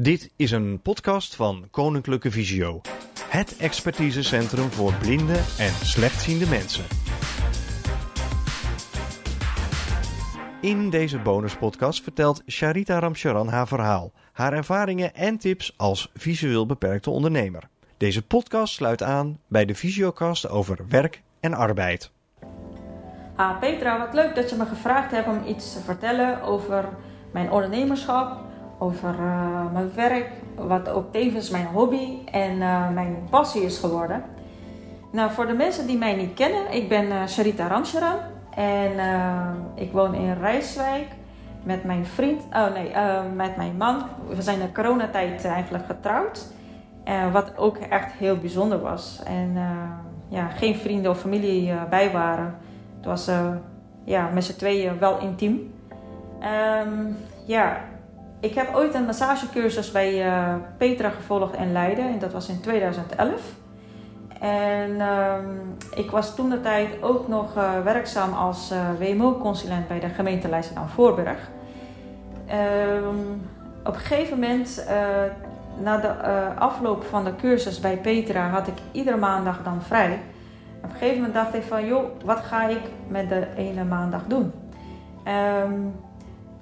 [0.00, 2.80] Dit is een podcast van Koninklijke Visio.
[3.28, 6.84] Het expertisecentrum voor blinde en slechtziende mensen.
[10.60, 17.10] In deze bonuspodcast vertelt Sharita Ramcharan haar verhaal, haar ervaringen en tips als visueel beperkte
[17.10, 17.62] ondernemer.
[17.96, 22.10] Deze podcast sluit aan bij de Visiocast over werk en arbeid.
[23.36, 26.88] Ah, Petra, wat leuk dat je me gevraagd hebt om iets te vertellen over
[27.32, 28.47] mijn ondernemerschap,
[28.78, 34.22] over uh, mijn werk, wat ook tevens mijn hobby en uh, mijn passie is geworden.
[35.12, 38.16] Nou, voor de mensen die mij niet kennen, ik ben uh, Sharita Ramcharan
[38.54, 38.92] en
[39.74, 41.06] ik woon in Rijswijk
[41.62, 42.92] met mijn vriend, oh nee,
[43.34, 44.02] met mijn man.
[44.28, 46.52] We zijn in coronatijd eigenlijk getrouwd,
[47.32, 49.20] wat ook echt heel bijzonder was.
[49.24, 49.56] En
[50.28, 52.54] ja, geen vrienden of familie bij waren.
[52.96, 53.30] Het was
[54.04, 55.74] ja, met z'n tweeën wel intiem.
[56.82, 57.16] Um,
[57.46, 57.80] ja,
[58.40, 62.04] ik heb ooit een massagecursus bij uh, Petra gevolgd in Leiden.
[62.04, 63.40] En dat was in 2011.
[64.40, 70.00] En um, ik was toen de tijd ook nog uh, werkzaam als uh, WMO-consulent bij
[70.00, 71.50] de gemeente Leidschendam Voorburg.
[73.02, 73.48] Um,
[73.84, 74.86] op een gegeven moment,
[75.80, 76.08] na de
[76.58, 80.20] afloop van de cursus bij Petra, had ik iedere maandag dan vrij.
[80.76, 84.22] Op een gegeven moment dacht ik van, joh, wat ga ik met de ene maandag
[84.26, 84.52] doen?
[85.64, 85.94] Um,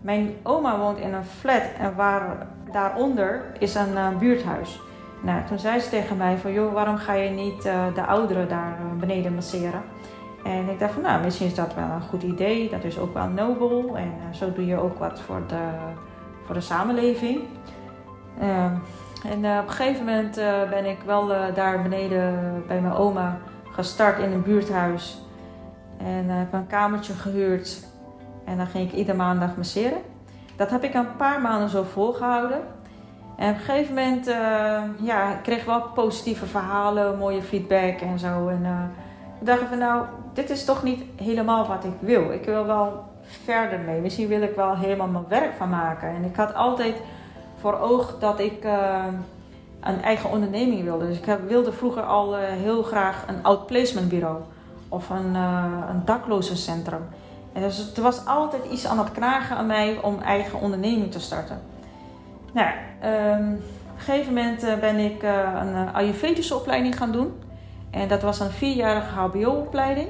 [0.00, 4.80] mijn oma woont in een flat en waar, daaronder is een uh, buurthuis.
[5.22, 8.48] Nou, toen zei ze tegen mij van, joh, waarom ga je niet uh, de ouderen
[8.48, 9.82] daar uh, beneden masseren?
[10.44, 12.70] En ik dacht van, nou, misschien is dat wel een goed idee.
[12.70, 15.62] Dat is ook wel nobel en zo doe je ook wat voor de,
[16.44, 17.40] voor de samenleving.
[18.40, 18.74] Ehm,
[19.24, 20.34] en op een gegeven moment
[20.70, 23.38] ben ik wel daar beneden bij mijn oma
[23.70, 25.22] gestart in een buurthuis.
[25.98, 27.88] En heb een kamertje gehuurd
[28.48, 29.98] en dan ging ik iedere maandag masseren.
[30.56, 32.60] Dat heb ik een paar maanden zo volgehouden.
[33.36, 38.18] En op een gegeven moment uh, ja, ik kreeg wel positieve verhalen, mooie feedback en
[38.18, 38.48] zo.
[38.48, 38.82] En uh,
[39.40, 42.32] ik dacht van nou, dit is toch niet helemaal wat ik wil.
[42.32, 43.04] Ik wil wel
[43.44, 44.00] verder mee.
[44.00, 46.08] Misschien wil ik wel helemaal mijn werk van maken.
[46.08, 46.94] En ik had altijd
[47.60, 49.04] voor oog dat ik uh,
[49.80, 51.06] een eigen onderneming wilde.
[51.06, 54.38] Dus ik wilde vroeger al heel graag een outplacement bureau
[54.88, 55.34] of een,
[55.88, 57.02] een daklozencentrum.
[57.60, 61.60] Dus het was altijd iets aan het knagen aan mij om eigen onderneming te starten.
[62.52, 62.68] Nou,
[63.04, 67.32] um, op een gegeven moment eh, ben ik uh, een uh, Ayurvedische opleiding gaan doen.
[67.90, 70.08] En dat was een vierjarige HBO-opleiding.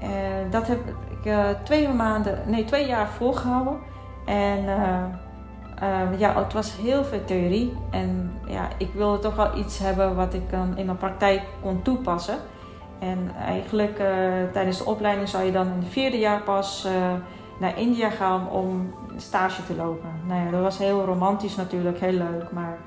[0.00, 3.78] En dat heb ik twee maanden, nee, twee jaar volgehouden.
[4.26, 4.64] En
[6.18, 7.76] ja, het was heel veel theorie.
[7.90, 12.36] En ja, ik wilde toch wel iets hebben wat ik in mijn praktijk kon toepassen.
[12.98, 14.06] En eigenlijk uh,
[14.52, 16.92] tijdens de opleiding zou je dan in het vierde jaar pas uh,
[17.58, 20.08] naar India gaan om stage te lopen.
[20.26, 22.50] Nou ja, dat was heel romantisch natuurlijk, heel leuk.
[22.52, 22.78] Maar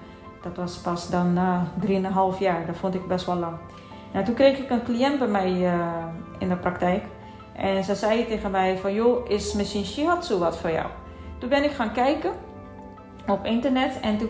[0.41, 2.65] dat was pas dan na uh, 3,5 jaar.
[2.65, 3.57] Dat vond ik best wel lang.
[4.11, 5.73] En toen kreeg ik een cliënt bij mij uh,
[6.37, 7.03] in de praktijk.
[7.53, 10.87] En ze zei tegen mij van, joh, is misschien shiatsu wat voor jou?
[11.37, 12.31] Toen ben ik gaan kijken
[13.27, 14.29] op internet en toen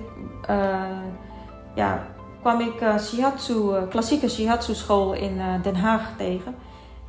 [1.75, 2.07] ja,
[2.41, 6.55] kwam ik uh, shiatsu, uh, klassieke shiatsu school in uh, Den Haag tegen.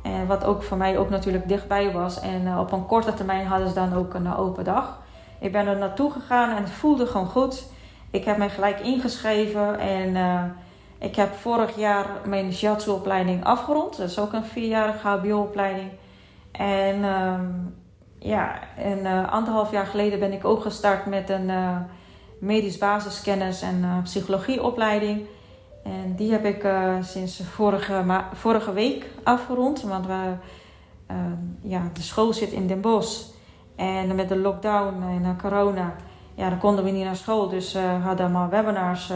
[0.01, 2.19] En wat ook voor mij ook natuurlijk dichtbij was.
[2.19, 4.99] En op een korte termijn hadden ze dan ook een open dag.
[5.39, 7.67] Ik ben er naartoe gegaan en het voelde gewoon goed.
[8.11, 10.15] Ik heb mij gelijk ingeschreven en
[10.97, 13.97] ik heb vorig jaar mijn shiatsu opleiding afgerond.
[13.97, 15.89] Dat is ook een vierjarige hbo-opleiding.
[16.51, 17.75] En um,
[18.19, 21.51] ja, en anderhalf jaar geleden ben ik ook gestart met een
[22.41, 25.21] medisch basiskennis en uh, psychologieopleiding.
[25.83, 29.81] En die heb ik uh, sinds vorige, vorige week afgerond.
[29.81, 30.33] Want we,
[31.11, 31.17] uh,
[31.61, 33.29] ja, de school zit in Den Bosch.
[33.75, 35.95] En met de lockdown en corona
[36.35, 37.49] ja, dan konden we niet naar school.
[37.49, 39.11] Dus we hadden maar webinars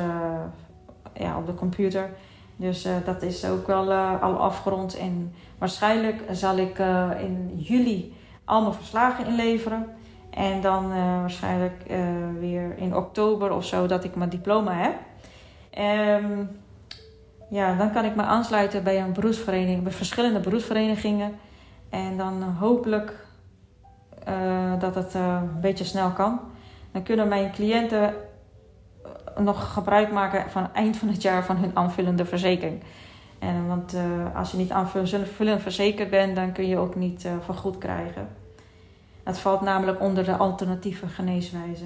[1.14, 2.10] ja, op de computer.
[2.56, 4.98] Dus dat is ook wel al afgerond.
[4.98, 6.80] En waarschijnlijk zal ik
[7.20, 8.14] in juli
[8.46, 9.88] al mijn verslagen inleveren.
[10.36, 11.98] En dan uh, waarschijnlijk uh,
[12.40, 14.94] weer in oktober of zo dat ik mijn diploma heb.
[16.24, 16.50] Um,
[17.50, 21.36] ja, dan kan ik me aansluiten bij een beroepsvereniging, bij verschillende beroepsverenigingen.
[21.90, 23.24] En dan uh, hopelijk
[24.80, 26.40] dat het een beetje snel kan.
[26.92, 28.14] Dan kunnen mijn cliënten
[29.38, 32.84] nog gebruik maken van eind van het jaar van hun aanvullende verzekering.
[33.40, 33.96] En, want
[34.36, 38.28] als je niet aanvullend verzekerd bent, dan kun je ook niet vergoed krijgen.
[39.26, 41.86] Het valt namelijk onder de alternatieve geneeswijze.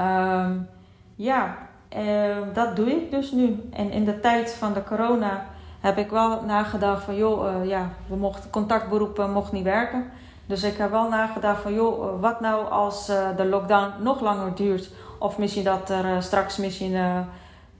[0.00, 0.68] Um,
[1.14, 1.56] ja,
[1.96, 3.68] uh, dat doe ik dus nu.
[3.72, 5.46] En in de tijd van de corona
[5.80, 10.10] heb ik wel nagedacht van joh, uh, ja, we mochten contactberoepen mochten niet werken.
[10.46, 14.54] Dus ik heb wel nagedacht van joh, wat nou als uh, de lockdown nog langer
[14.54, 16.94] duurt Of misschien dat er straks misschien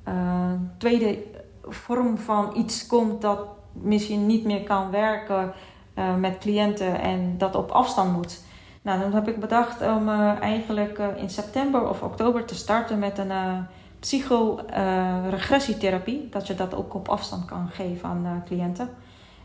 [0.04, 1.18] een tweede
[1.62, 3.38] vorm van iets komt dat
[3.72, 5.52] misschien niet meer kan werken
[6.18, 8.42] met cliënten en dat op afstand moet.
[8.82, 10.08] Nou, dan heb ik bedacht om
[10.40, 13.32] eigenlijk in september of oktober te starten met een
[14.00, 16.28] psychoregressietherapie.
[16.30, 18.88] dat je dat ook op afstand kan geven aan cliënten.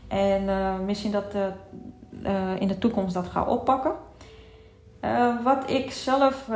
[0.08, 0.44] En
[0.84, 1.34] misschien dat
[2.58, 3.92] in de toekomst dat ga oppakken.
[5.44, 6.46] Wat ik zelf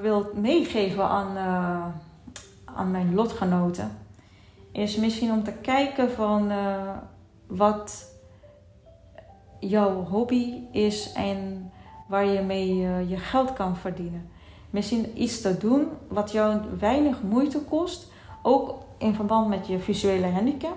[0.00, 1.36] wil meegeven aan,
[2.64, 3.98] aan mijn lotgenoten,
[4.72, 6.52] is misschien om te kijken van
[7.46, 8.12] wat
[9.68, 11.70] jouw hobby is en
[12.06, 12.76] waar je mee
[13.08, 14.30] je geld kan verdienen.
[14.70, 18.12] Misschien iets te doen wat jou weinig moeite kost,
[18.42, 20.76] ook in verband met je visuele handicap.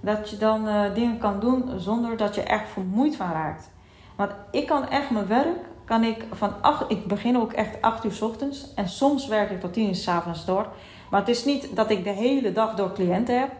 [0.00, 3.70] Dat je dan dingen kan doen zonder dat je echt vermoeid van raakt.
[4.16, 8.04] Want ik kan echt mijn werk kan ik van 8, ik begin ook echt 8
[8.04, 10.66] uur s ochtends en soms werk ik tot 10 uur s avonds door.
[11.10, 13.50] Maar het is niet dat ik de hele dag door cliënten heb.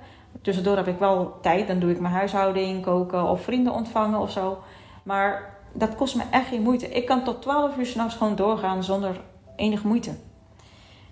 [0.42, 4.30] Tussendoor heb ik wel tijd, dan doe ik mijn huishouding, koken of vrienden ontvangen of
[4.30, 4.58] zo.
[5.02, 6.88] Maar dat kost me echt geen moeite.
[6.88, 9.20] Ik kan tot 12 uur s'nachts gewoon doorgaan zonder
[9.56, 10.10] enige moeite.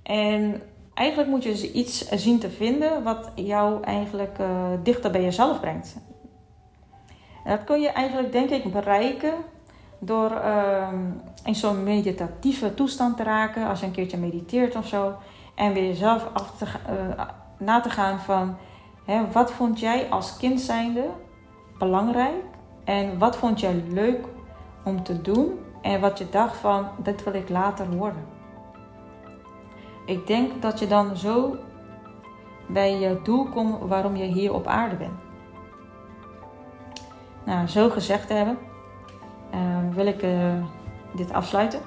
[0.02, 0.62] En
[0.94, 5.60] eigenlijk moet je dus iets zien te vinden wat jou eigenlijk uh, dichter bij jezelf
[5.60, 5.96] brengt.
[7.44, 9.34] En dat kun je eigenlijk, denk ik, bereiken
[9.98, 10.96] door ehm,
[11.44, 15.14] in zo'n meditatieve toestand te raken, als je een keertje mediteert of zo.
[15.54, 17.22] En weer jezelf af te, uh,
[17.58, 18.56] na te gaan van
[19.06, 21.10] hè, wat vond jij als kind zijnde
[21.78, 22.44] belangrijk
[22.84, 24.24] en wat vond jij leuk
[24.84, 28.24] om te doen en wat je dacht van dit wil ik later worden.
[30.06, 31.56] Ik denk dat je dan zo
[32.68, 35.18] bij je doel komt waarom je hier op aarde bent.
[37.44, 38.58] Nou, zo gezegd hebben,
[39.54, 40.54] uh, wil ik uh,
[41.14, 41.80] dit afsluiten.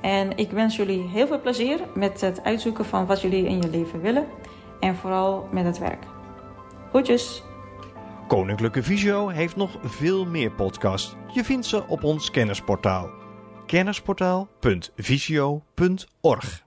[0.00, 3.68] En ik wens jullie heel veel plezier met het uitzoeken van wat jullie in je
[3.68, 4.26] leven willen.
[4.80, 6.06] En vooral met het werk.
[8.28, 11.14] Koninklijke Visio heeft nog veel meer podcasts.
[11.32, 13.10] Je vindt ze op ons kennisportaal.
[13.66, 16.63] kennisportaal.visio.org